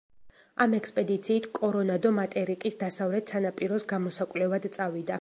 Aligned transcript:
ამ 0.63 0.71
ექსპედიციით 0.77 1.45
კორონადო 1.59 2.13
მატერიკის 2.21 2.81
დასავლეთ 2.83 3.37
სანაპიროს 3.37 3.91
გამოსაკვლევად 3.95 4.71
წავიდა. 4.79 5.09